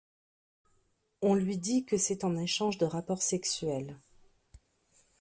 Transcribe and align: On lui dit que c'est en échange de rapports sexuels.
On 1.21 1.35
lui 1.35 1.59
dit 1.59 1.85
que 1.85 1.95
c'est 1.95 2.23
en 2.23 2.35
échange 2.35 2.79
de 2.79 2.85
rapports 2.87 3.21
sexuels. 3.21 3.99